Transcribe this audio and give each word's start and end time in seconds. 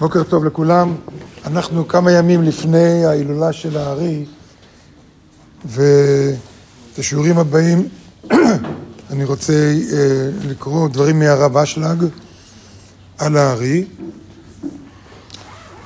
בוקר 0.00 0.22
טוב 0.22 0.44
לכולם. 0.44 0.94
אנחנו 1.46 1.88
כמה 1.88 2.12
ימים 2.12 2.42
לפני 2.42 3.04
ההילולה 3.04 3.52
של 3.52 3.76
הארי, 3.76 4.24
ואת 5.64 6.98
השיעורים 6.98 7.38
הבאים 7.38 7.88
אני 9.10 9.24
רוצה 9.24 9.52
אה, 9.92 10.30
לקרוא 10.48 10.88
דברים 10.88 11.18
מהרב 11.18 11.56
אשלג 11.56 12.04
על 13.18 13.36
הארי, 13.36 13.84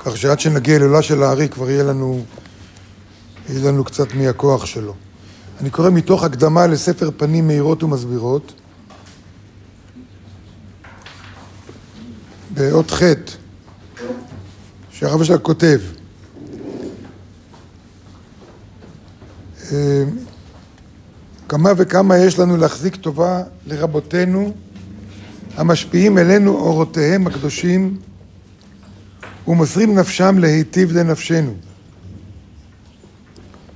כך 0.05 0.17
שעד 0.17 0.39
שנגיע 0.39 0.77
להילולה 0.77 1.01
של 1.01 1.23
הארי 1.23 1.49
כבר 1.49 1.69
יהיה 1.69 1.83
לנו, 1.83 2.23
יהיה 3.49 3.71
לנו 3.71 3.83
קצת 3.83 4.13
מהכוח 4.13 4.65
שלו. 4.65 4.93
אני 5.61 5.69
קורא 5.69 5.89
מתוך 5.89 6.23
הקדמה 6.23 6.67
לספר 6.67 7.09
פנים 7.17 7.47
מהירות 7.47 7.83
ומסבירות, 7.83 8.53
באות 12.53 12.91
ח' 12.91 13.03
שהרב 14.99 15.23
שלה 15.23 15.37
כותב 15.37 15.79
אה, 19.71 20.03
כמה 21.49 21.69
וכמה 21.77 22.17
יש 22.17 22.39
לנו 22.39 22.57
להחזיק 22.57 22.95
טובה 22.95 23.43
לרבותינו 23.67 24.53
המשפיעים 25.57 26.17
אלינו 26.17 26.51
אורותיהם 26.51 27.27
הקדושים 27.27 27.97
ומוסרים 29.47 29.99
נפשם 29.99 30.37
להיטיב 30.37 30.91
לנפשנו. 30.91 31.53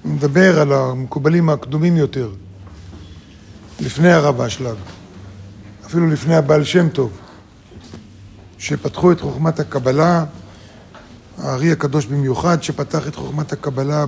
הוא 0.02 0.14
מדבר 0.14 0.60
על 0.60 0.74
המקובלים 0.74 1.50
הקדומים 1.50 1.98
יותר, 1.98 2.30
לפני 3.80 4.12
הרב 4.12 4.42
אשלג, 4.42 4.76
אפילו 5.86 6.08
לפני 6.08 6.36
הבעל 6.36 6.64
שם 6.64 6.90
טוב, 6.90 7.12
שפתחו 8.58 9.12
את 9.12 9.22
חוכמת 9.22 9.60
הקבלה, 9.60 10.26
הארי 11.44 11.72
הקדוש 11.72 12.06
במיוחד, 12.06 12.64
שפתח 12.64 13.08
את 13.08 13.16
חוכמת 13.16 13.54
הקבלה 13.54 14.06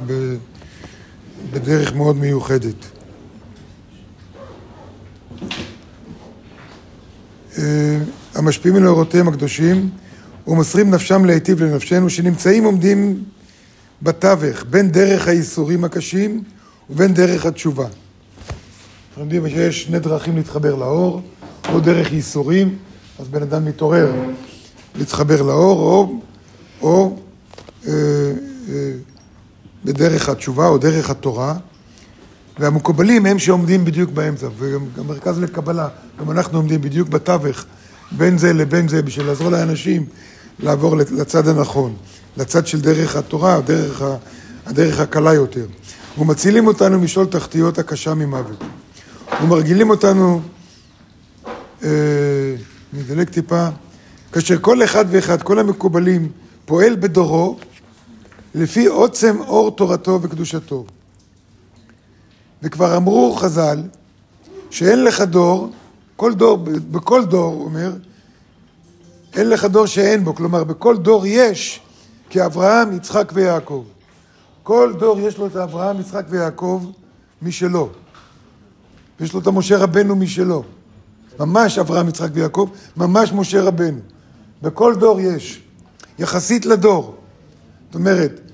בדרך 1.51 1.93
מאוד 1.93 2.15
מיוחדת. 2.15 2.75
אה, 7.57 7.97
המשפיעים 8.35 8.75
על 8.75 8.87
אורותיהם 8.87 9.27
הקדושים 9.27 9.89
ומוסרים 10.47 10.91
נפשם 10.91 11.25
להיטיב 11.25 11.63
לנפשנו, 11.63 12.09
שנמצאים 12.09 12.63
עומדים 12.63 13.23
בתווך 14.01 14.65
בין 14.69 14.91
דרך 14.91 15.27
הייסורים 15.27 15.83
הקשים 15.83 16.43
ובין 16.89 17.13
דרך 17.13 17.45
התשובה. 17.45 17.87
אנחנו 19.09 19.23
יודעים 19.23 19.49
שיש 19.49 19.83
שני 19.83 19.99
דרכים 19.99 20.37
להתחבר 20.37 20.75
לאור, 20.75 21.21
או 21.73 21.79
דרך 21.79 22.13
ייסורים, 22.13 22.77
אז 23.19 23.27
בן 23.27 23.41
אדם 23.41 23.65
מתעורר 23.65 24.13
להתחבר 24.95 25.41
לאור, 25.41 25.79
או, 25.79 26.19
או 26.81 27.17
בדרך 29.85 30.29
התשובה 30.29 30.67
או 30.67 30.77
דרך 30.77 31.09
התורה, 31.09 31.55
והמקובלים 32.59 33.25
הם 33.25 33.39
שעומדים 33.39 33.85
בדיוק 33.85 34.11
באמצע, 34.11 34.47
וגם 34.57 35.07
מרכז 35.07 35.39
לקבלה, 35.39 35.87
גם 36.19 36.31
אנחנו 36.31 36.57
עומדים 36.57 36.81
בדיוק 36.81 37.09
בתווך 37.09 37.65
בין 38.11 38.37
זה 38.37 38.53
לבין 38.53 38.87
זה, 38.87 39.01
בשביל 39.01 39.25
לעזור 39.25 39.49
לאנשים 39.49 40.05
לעבור 40.59 40.97
לצד 40.97 41.47
הנכון, 41.47 41.95
לצד 42.37 42.67
של 42.67 42.81
דרך 42.81 43.15
התורה, 43.15 43.61
דרך 43.61 44.01
ה, 44.01 44.15
הדרך 44.65 44.99
הקלה 44.99 45.33
יותר. 45.33 45.65
ומצילים 46.17 46.67
אותנו 46.67 46.99
משאול 46.99 47.25
תחתיות 47.25 47.79
הקשה 47.79 48.13
ממוות. 48.13 48.63
ומרגילים 49.43 49.89
אותנו, 49.89 50.41
אה, 51.83 51.89
נדלג 52.93 53.29
טיפה, 53.29 53.67
כאשר 54.31 54.57
כל 54.61 54.83
אחד 54.83 55.05
ואחד, 55.09 55.41
כל 55.41 55.59
המקובלים, 55.59 56.29
פועל 56.65 56.95
בדורו 56.95 57.57
לפי 58.55 58.85
עוצם 58.85 59.41
אור 59.41 59.71
תורתו 59.71 60.19
וקדושתו. 60.21 60.85
וכבר 62.63 62.97
אמרו 62.97 63.35
חז"ל, 63.35 63.83
שאין 64.69 65.03
לך 65.03 65.21
דור, 65.21 65.69
כל 66.15 66.33
דור, 66.33 66.57
בכל 66.91 67.25
דור, 67.25 67.61
אומר, 67.65 67.93
אין 69.33 69.49
לך 69.49 69.65
דור 69.65 69.85
שאין 69.85 70.23
בו, 70.23 70.35
כלומר 70.35 70.63
בכל 70.63 70.97
דור 70.97 71.25
יש 71.25 71.81
כאברהם, 72.29 72.95
יצחק 72.95 73.31
ויעקב. 73.33 73.83
כל 74.63 74.93
דור 74.99 75.19
יש 75.19 75.37
לו 75.37 75.47
את 75.47 75.55
אברהם, 75.55 75.99
יצחק 75.99 76.25
ויעקב 76.29 76.85
משלו. 77.41 77.89
ויש 79.19 79.33
לו 79.33 79.39
את 79.39 79.47
המשה 79.47 79.77
רבנו 79.77 80.15
משלו. 80.15 80.63
ממש 81.39 81.79
אברהם, 81.79 82.09
יצחק 82.09 82.29
ויעקב, 82.33 82.69
ממש 82.97 83.33
משה 83.33 83.61
רבנו. 83.61 83.99
בכל 84.61 84.95
דור 84.95 85.19
יש. 85.19 85.61
יחסית 86.19 86.65
לדור. 86.65 87.15
זאת 87.87 87.95
אומרת, 87.95 88.44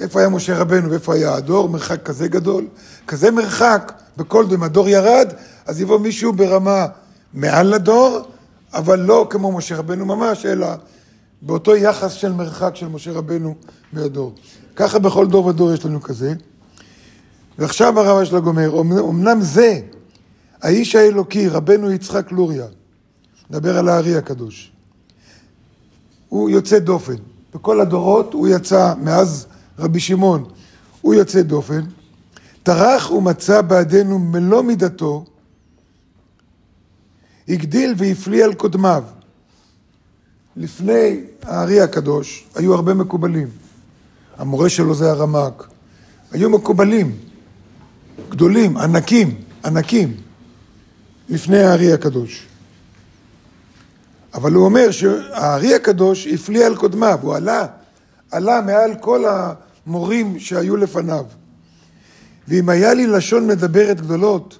איפה 0.00 0.20
היה 0.20 0.28
משה 0.28 0.58
רבנו 0.58 0.90
ואיפה 0.90 1.14
היה 1.14 1.34
הדור, 1.34 1.68
מרחק 1.68 2.02
כזה 2.02 2.28
גדול, 2.28 2.66
כזה 3.06 3.30
מרחק, 3.30 3.92
בכל 4.16 4.46
דור, 4.46 4.54
אם 4.54 4.62
הדור 4.62 4.88
ירד, 4.88 5.32
אז 5.66 5.80
יבוא 5.80 5.98
מישהו 5.98 6.32
ברמה 6.32 6.86
מעל 7.34 7.66
לדור, 7.66 8.20
אבל 8.72 9.00
לא 9.00 9.26
כמו 9.30 9.52
משה 9.52 9.76
רבנו 9.76 10.06
ממש, 10.06 10.46
אלא 10.46 10.66
באותו 11.42 11.76
יחס 11.76 12.12
של 12.12 12.32
מרחק 12.32 12.76
של 12.76 12.88
משה 12.88 13.12
רבנו 13.12 13.54
מהדור. 13.92 14.34
ככה 14.76 14.98
בכל 14.98 15.26
דור 15.26 15.46
ודור 15.46 15.72
יש 15.72 15.84
לנו 15.84 16.02
כזה. 16.02 16.34
ועכשיו 17.58 18.00
הרב 18.00 18.18
אשלג 18.18 18.46
אומר, 18.46 18.80
אמנם 19.10 19.40
זה 19.40 19.80
האיש 20.62 20.96
האלוקי, 20.96 21.48
רבנו 21.48 21.92
יצחק 21.92 22.32
לוריה, 22.32 22.66
מדבר 23.50 23.78
על 23.78 23.88
הארי 23.88 24.16
הקדוש, 24.16 24.72
הוא 26.28 26.50
יוצא 26.50 26.78
דופן. 26.78 27.16
בכל 27.54 27.80
הדורות 27.80 28.32
הוא 28.32 28.48
יצא, 28.48 28.94
מאז 29.02 29.46
רבי 29.80 30.00
שמעון, 30.00 30.44
הוא 31.00 31.14
יוצא 31.14 31.42
דופן, 31.42 31.80
טרח 32.62 33.10
ומצא 33.10 33.60
בעדנו 33.60 34.18
מלוא 34.18 34.62
מידתו, 34.62 35.24
הגדיל 37.48 37.94
והפליא 37.96 38.44
על 38.44 38.54
קודמיו. 38.54 39.04
לפני 40.56 41.20
הארי 41.42 41.80
הקדוש 41.80 42.46
היו 42.54 42.74
הרבה 42.74 42.94
מקובלים. 42.94 43.48
המורה 44.38 44.68
שלו 44.68 44.94
זה 44.94 45.10
הרמ"ק. 45.10 45.68
היו 46.32 46.50
מקובלים, 46.50 47.16
גדולים, 48.28 48.76
ענקים, 48.76 49.34
ענקים, 49.64 50.16
לפני 51.28 51.58
הארי 51.58 51.92
הקדוש. 51.92 52.46
אבל 54.34 54.52
הוא 54.52 54.64
אומר 54.64 54.90
שהארי 54.90 55.74
הקדוש 55.74 56.26
הפליא 56.26 56.66
על 56.66 56.76
קודמיו, 56.76 57.18
הוא 57.22 57.34
עלה, 57.34 57.66
עלה 58.30 58.60
מעל 58.60 58.94
כל 59.00 59.24
המורים 59.90 60.38
שהיו 60.38 60.76
לפניו. 60.76 61.24
ואם 62.48 62.68
היה 62.68 62.94
לי 62.94 63.06
לשון 63.06 63.46
מדברת 63.46 64.00
גדולות, 64.00 64.58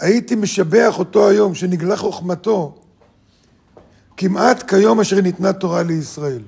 הייתי 0.00 0.34
משבח 0.34 0.98
אותו 0.98 1.28
היום, 1.28 1.54
שנגלה 1.54 1.96
חוכמתו, 1.96 2.74
כמעט 4.16 4.70
כיום 4.70 5.00
אשר 5.00 5.20
ניתנה 5.20 5.52
תורה 5.52 5.82
לישראל. 5.82 6.42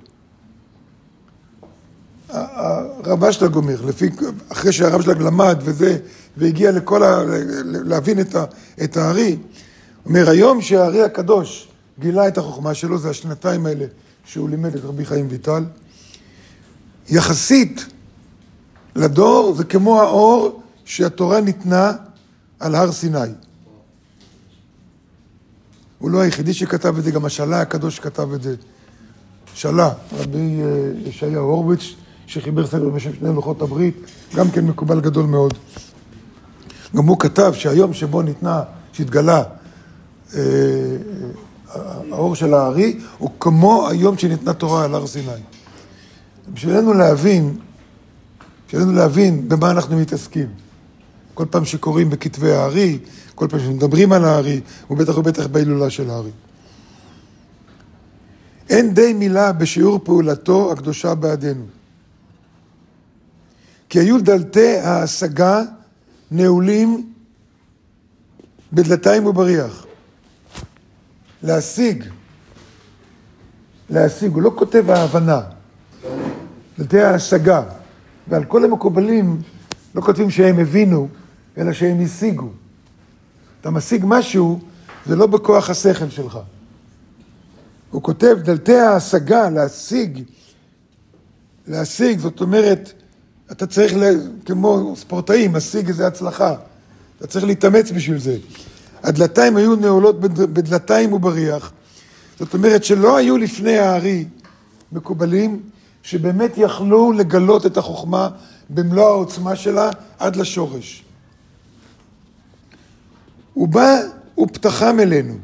הרב 2.28 3.25
אשלג 3.25 3.54
אומר, 3.54 3.82
לפי, 3.82 4.10
אחרי 4.48 4.72
שהרב 4.72 5.03
שלג 5.03 5.22
למד 5.22 5.59
וזה, 5.62 5.98
והגיע 6.36 6.70
לכל 6.70 7.03
ה... 7.03 7.22
להבין 7.64 8.20
את, 8.20 8.34
ה, 8.34 8.44
את 8.84 8.97
הארי, 8.97 9.36
אומר, 10.06 10.30
היום 10.30 10.60
שהארי 10.60 11.03
הקדוש 11.03 11.69
גילה 11.98 12.28
את 12.28 12.38
החוכמה 12.38 12.75
שלו, 12.75 12.98
זה 12.98 13.10
השנתיים 13.10 13.66
האלה 13.66 13.84
שהוא 14.32 14.50
לימד 14.50 14.74
את 14.74 14.84
רבי 14.84 15.04
חיים 15.04 15.26
ויטל, 15.30 15.64
יחסית 17.08 17.86
לדור 18.96 19.54
זה 19.56 19.64
כמו 19.64 20.00
האור 20.00 20.62
שהתורה 20.84 21.41
ניתנה 21.41 21.92
על 22.60 22.74
הר 22.74 22.92
סיני. 22.92 23.18
הוא 25.98 26.10
לא 26.10 26.20
היחידי 26.20 26.54
שכתב 26.54 26.98
את 26.98 27.04
זה, 27.04 27.10
גם 27.10 27.24
השאלה 27.24 27.60
הקדוש 27.60 27.98
כתב 27.98 28.32
את 28.32 28.42
זה. 28.42 28.54
שאלה, 29.54 29.92
רבי 30.18 30.60
אה, 30.62 31.09
ישעיהו 31.09 31.44
הורוביץ, 31.44 31.80
שחיבר 32.26 32.66
ספר 32.66 32.88
בשם 32.88 33.10
שני 33.15 33.34
לוחות 33.34 33.62
הברית, 33.62 33.97
גם 34.34 34.50
כן 34.50 34.65
מקובל 34.65 35.00
גדול 35.00 35.26
מאוד. 35.26 35.54
גם 36.97 37.06
הוא 37.06 37.18
כתב 37.18 37.53
שהיום 37.54 37.94
שבו 37.94 38.22
ניתנה, 38.22 38.62
שהתגלה 38.92 39.42
אה, 40.34 40.41
האור 42.11 42.34
של 42.34 42.55
הארי, 42.55 42.99
הוא 43.19 43.31
כמו 43.41 43.89
היום 43.89 44.19
שניתנה 44.19 44.53
תורה 44.53 44.84
על 44.84 44.95
הר 44.95 45.07
סיני. 45.07 45.33
בשבילנו 46.55 46.95
להבין, 46.95 47.59
בשבילנו 48.69 48.93
להבין 48.93 49.49
במה 49.49 49.71
אנחנו 49.71 49.97
מתעסקים. 49.97 50.47
כל 51.34 51.45
פעם 51.51 51.65
שקוראים 51.65 52.11
בכתבי 52.11 52.53
הארי, 52.53 52.99
כל 53.34 53.47
פעם 53.49 53.61
שמדברים 53.61 54.13
על 54.13 54.25
הארי, 54.25 54.61
ובטח 54.91 55.19
ובטח 55.19 55.47
בהילולה 55.47 55.91
של 55.91 56.11
הארי. 56.11 56.31
אין 58.71 58.95
די 58.95 59.13
מילה 59.13 59.53
בשיעור 59.53 60.01
פעולתו 60.05 60.72
הקדושה 60.72 61.15
בעדנו. 61.15 61.65
כי 63.89 63.99
היו 63.99 64.22
דלתי 64.22 64.77
ההשגה 64.77 65.63
נעולים 66.31 67.13
בדלתיים 68.72 69.27
ובריח. 69.27 69.87
להשיג 71.42 72.04
להשיג, 73.91 74.33
הוא 74.33 74.42
לא 74.42 74.53
כותב 74.54 74.91
ההבנה, 74.91 75.41
דלתי 76.78 77.01
ההשגה. 77.01 77.63
ועל 78.28 78.45
כל 78.45 78.65
המקובלים 78.65 79.42
לא 79.95 80.01
כותבים 80.01 80.31
שהם 80.31 80.59
הבינו, 80.59 81.09
אלא 81.59 81.72
שהם 81.72 82.04
השיגו. 82.04 82.48
אתה 83.60 83.71
משיג 83.71 84.03
משהו, 84.07 84.60
זה 85.07 85.16
לא 85.16 85.27
בכוח 85.27 85.71
השכל 85.71 86.09
שלך. 86.09 86.39
הוא 87.91 88.03
כותב, 88.03 88.36
דלתי 88.43 88.77
ההשגה, 88.77 89.51
להשיג, 89.51 90.22
להשיג, 91.66 92.19
זאת 92.19 92.41
אומרת, 92.41 92.93
אתה 93.53 93.66
צריך, 93.66 93.93
כמו 94.45 94.95
ספורטאים, 94.97 95.53
משיג 95.53 95.89
איזה 95.89 96.07
הצלחה. 96.07 96.54
אתה 97.19 97.27
צריך 97.27 97.45
להתאמץ 97.45 97.91
בשביל 97.91 98.19
זה. 98.19 98.36
הדלתיים 99.02 99.56
היו 99.56 99.76
נעולות 99.76 100.20
בדלתיים 100.20 101.12
ובריח. 101.12 101.72
זאת 102.38 102.54
אומרת 102.54 102.84
שלא 102.84 103.16
היו 103.16 103.38
לפני 103.38 103.78
הארי 103.78 104.24
מקובלים 104.92 105.62
שבאמת 106.02 106.52
יכלו 106.56 107.12
לגלות 107.12 107.66
את 107.66 107.76
החוכמה 107.76 108.28
במלוא 108.70 109.06
העוצמה 109.06 109.56
שלה 109.56 109.91
עד 110.18 110.36
לשורש. 110.36 111.04
הוא 113.54 113.68
בא 113.68 113.98
ופתחם 114.38 115.00
אלינו, 115.00 115.34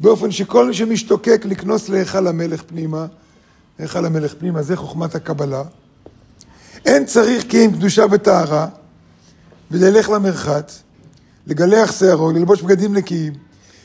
באופן 0.00 0.30
שכל 0.30 0.66
מי 0.66 0.74
שמשתוקק 0.74 1.42
לקנוס 1.44 1.88
להיכל 1.88 2.26
המלך 2.26 2.62
פנימה, 2.66 3.06
היכל 3.78 4.04
המלך 4.04 4.34
פנימה, 4.38 4.62
זה 4.62 4.76
חוכמת 4.76 5.14
הקבלה, 5.14 5.62
אין 6.84 7.04
צריך 7.04 7.44
כי 7.48 7.64
אם 7.64 7.72
קדושה 7.72 8.04
וטהרה, 8.10 8.66
וללך 9.70 10.10
למרחץ, 10.10 10.82
לגלח 11.46 11.92
שערו, 11.92 12.30
ללבוש 12.30 12.62
בגדים 12.62 12.94
נקיים, 12.94 13.32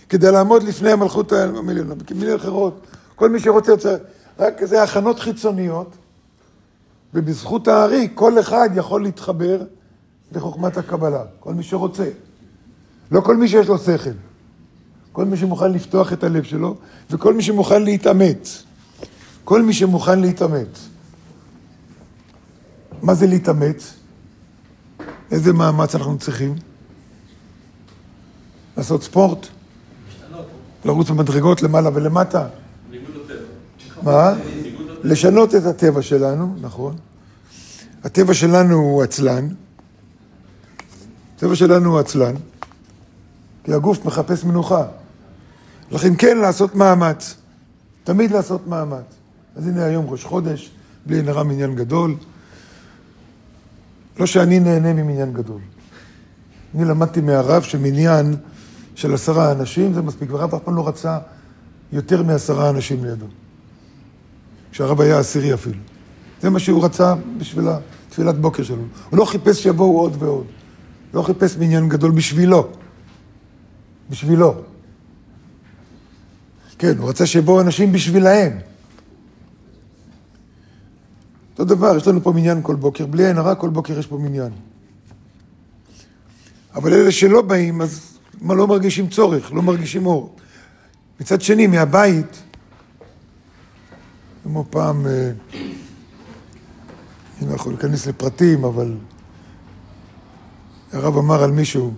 כדי 0.09 0.31
לעמוד 0.31 0.63
לפני 0.63 0.92
המלכות 0.92 1.31
העליונה. 1.31 1.95
במילים 1.95 2.36
אחרות, 2.36 2.88
כל 3.15 3.30
מי 3.30 3.39
שרוצה, 3.39 3.95
רק 4.39 4.65
זה 4.65 4.83
הכנות 4.83 5.19
חיצוניות, 5.19 5.95
ובזכות 7.13 7.68
הארי 7.68 8.07
כל 8.15 8.39
אחד 8.39 8.69
יכול 8.75 9.04
להתחבר 9.04 9.62
לחוכמת 10.31 10.77
הקבלה, 10.77 11.24
כל 11.39 11.54
מי 11.54 11.63
שרוצה. 11.63 12.09
לא 13.12 13.21
כל 13.21 13.38
מי 13.38 13.48
שיש 13.48 13.68
לו 13.68 13.77
שכל, 13.77 14.10
כל 15.12 15.25
מי 15.25 15.38
שמוכן 15.38 15.71
לפתוח 15.71 16.13
את 16.13 16.24
הלב 16.24 16.44
שלו, 16.44 16.75
וכל 17.10 17.33
מי 17.33 17.44
שמוכן 17.44 17.83
להתאמץ. 17.83 18.63
כל 19.44 19.62
מי 19.62 19.74
שמוכן 19.74 20.19
להתאמץ. 20.19 20.89
מה 23.01 23.13
זה 23.13 23.27
להתאמץ? 23.27 23.94
איזה 25.31 25.53
מאמץ 25.53 25.95
אנחנו 25.95 26.18
צריכים? 26.18 26.56
לעשות 28.77 29.03
ספורט? 29.03 29.47
לרוץ 30.85 31.09
במדרגות 31.09 31.62
למעלה 31.62 31.89
ולמטה? 31.94 32.47
מה? 34.03 34.33
לשנות 35.03 35.56
את 35.56 35.65
הטבע 35.65 36.01
שלנו, 36.01 36.56
נכון. 36.62 36.95
הטבע 38.03 38.33
שלנו 38.33 38.75
הוא 38.75 39.03
עצלן. 39.03 39.47
הטבע 41.35 41.56
שלנו 41.56 41.89
הוא 41.89 42.00
עצלן, 42.00 42.35
כי 43.63 43.74
הגוף 43.74 44.06
מחפש 44.06 44.44
מנוחה. 44.44 44.85
לכן 45.91 46.13
כן 46.18 46.38
לעשות 46.38 46.75
מאמץ, 46.75 47.35
תמיד 48.03 48.31
לעשות 48.31 48.68
מאמץ. 48.68 49.06
אז 49.56 49.68
הנה 49.68 49.85
היום 49.85 50.09
ראש 50.09 50.24
חודש, 50.24 50.71
בלי 51.06 51.15
עין 51.15 51.29
הרע 51.29 51.44
מניין 51.44 51.75
גדול. 51.75 52.15
לא 54.19 54.25
שאני 54.25 54.59
נהנה 54.59 54.94
ממניין 54.94 55.33
גדול. 55.33 55.62
אני 56.75 56.85
למדתי 56.85 57.21
מהרב 57.21 57.63
שמניין 57.63 58.35
של 58.97 59.13
עשרה 59.13 59.51
אנשים 59.51 59.94
זה 59.94 60.01
מספיק, 60.01 60.31
והרב 60.31 60.55
אף 60.55 60.63
פעם 60.63 60.75
לא 60.75 60.88
רצה 60.88 61.17
יותר 61.91 62.23
מעשרה 62.23 62.69
אנשים 62.69 63.05
לידו. 63.05 63.25
כשהרב 64.71 65.01
היה 65.01 65.19
עשירי 65.19 65.53
אפילו. 65.53 65.79
זה 66.41 66.49
מה 66.49 66.59
שהוא 66.59 66.85
רצה 66.85 67.13
בשביל 67.38 67.65
התפילת 68.07 68.38
בוקר 68.38 68.63
שלו. 68.63 68.83
הוא 69.09 69.17
לא 69.19 69.25
חיפש 69.25 69.63
שיבואו 69.63 69.99
עוד 69.99 70.15
ועוד. 70.19 70.45
לא 71.13 71.21
חיפש 71.21 71.57
מניין 71.57 71.89
גדול 71.89 72.11
בשבילו. 72.11 72.67
בשבילו. 74.09 74.61
כן, 76.77 76.97
הוא 76.97 77.09
רצה 77.09 77.25
שיבואו 77.25 77.61
אנשים 77.61 77.91
בשבילהם. 77.91 78.57
אותו 81.51 81.65
דבר, 81.65 81.97
יש 81.97 82.07
לנו 82.07 82.23
פה 82.23 82.31
מניין 82.31 82.59
כל 82.63 82.75
בוקר, 82.75 83.05
בלי 83.05 83.25
עין 83.25 83.38
הרע 83.38 83.55
כל 83.55 83.69
בוקר 83.69 84.00
יש 84.00 84.07
פה 84.07 84.17
מניין. 84.17 84.51
אבל 86.75 86.93
אלה 86.93 87.11
שלא 87.11 87.41
באים, 87.41 87.81
אז 87.81 88.16
מה 88.42 88.54
לא 88.54 88.68
מרגישים 88.68 89.10
צורך, 89.10 89.54
לא 89.54 89.62
מרגישים 89.62 90.06
אור. 90.06 90.36
מצד 91.19 91.42
שני, 91.42 91.68
מהבית, 91.68 92.44
כמו 94.44 94.66
פעם, 94.69 95.07
אה, 95.07 95.31
אני 97.42 97.50
לא 97.50 97.56
יכול 97.56 97.72
להיכנס 97.72 98.07
לפרטים, 98.07 98.63
אבל 98.63 98.95
הרב 100.94 101.18
אמר 101.18 101.44
על 101.44 101.51
מישהו 101.51 101.94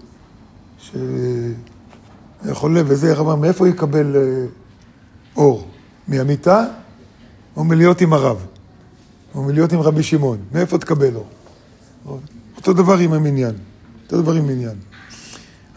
שהיה 0.78 1.54
חולה 2.52 2.82
וזה, 2.86 3.12
הרב 3.12 3.28
אמר, 3.28 3.36
מאיפה 3.36 3.66
הוא 3.66 3.74
יקבל 3.74 4.16
אה, 4.16 4.46
אור? 5.36 5.68
מהמיטה 6.08 6.66
או 7.56 7.64
מלהיות 7.64 8.02
עם 8.02 8.14
הרב? 8.14 8.46
או 9.36 9.44
מלהיות 9.44 9.74
עם 9.74 9.80
רבי 9.80 10.04
שמעון? 10.04 10.38
מאיפה 10.52 10.78
תקבל 10.78 11.16
אור? 11.16 11.28
אותו 12.58 12.74
דבר 12.74 12.98
עם 12.98 13.14
המניין, 13.14 13.56
אותו 14.04 14.22
דבר 14.22 14.34
עם 14.34 14.48
מניין. 14.48 14.76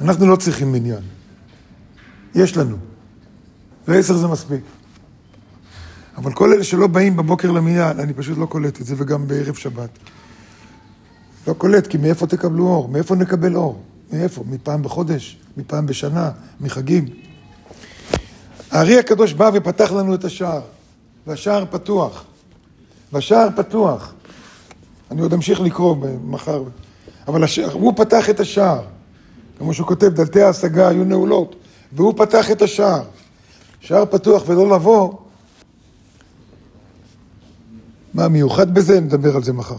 אנחנו 0.02 0.26
לא 0.26 0.36
צריכים 0.36 0.72
מניין, 0.72 1.00
יש 2.34 2.56
לנו, 2.56 2.76
ועשר 3.88 4.16
זה 4.16 4.26
מספיק. 4.26 4.60
אבל 6.16 6.32
כל 6.32 6.52
אלה 6.52 6.64
שלא 6.64 6.86
באים 6.86 7.16
בבוקר 7.16 7.50
למניין, 7.50 8.00
אני 8.00 8.14
פשוט 8.14 8.38
לא 8.38 8.46
קולט 8.46 8.80
את 8.80 8.86
זה, 8.86 8.94
וגם 8.98 9.28
בערב 9.28 9.54
שבת. 9.54 9.90
לא 11.46 11.52
קולט, 11.52 11.86
כי 11.86 11.98
מאיפה 11.98 12.26
תקבלו 12.26 12.66
אור? 12.68 12.88
מאיפה 12.88 13.14
נקבל 13.14 13.56
אור? 13.56 13.82
מאיפה? 14.12 14.44
מפעם 14.50 14.82
בחודש? 14.82 15.38
מפעם 15.56 15.86
בשנה? 15.86 16.30
מחגים? 16.60 17.04
הארי 18.70 18.98
הקדוש 18.98 19.32
בא 19.32 19.50
ופתח 19.54 19.92
לנו 19.92 20.14
את 20.14 20.24
השער, 20.24 20.60
והשער 21.26 21.64
פתוח. 21.70 22.24
והשער 23.12 23.48
פתוח. 23.56 24.12
אני 25.10 25.20
עוד 25.20 25.32
אמשיך 25.32 25.60
לקרוא 25.60 25.96
מחר. 26.24 26.62
אבל 27.28 27.44
השער, 27.44 27.72
הוא 27.72 27.92
פתח 27.96 28.30
את 28.30 28.40
השער. 28.40 28.91
כמו 29.62 29.74
שהוא 29.74 29.86
כותב, 29.86 30.06
דלתי 30.06 30.42
ההשגה 30.42 30.88
היו 30.88 31.04
נעולות, 31.04 31.56
והוא 31.92 32.14
פתח 32.16 32.50
את 32.50 32.62
השער. 32.62 33.02
שער 33.80 34.04
פתוח 34.06 34.42
ולא 34.46 34.76
לבוא, 34.76 35.12
מה 38.14 38.28
מיוחד 38.28 38.74
בזה? 38.74 39.00
נדבר 39.00 39.36
על 39.36 39.42
זה 39.42 39.52
מחר. 39.52 39.76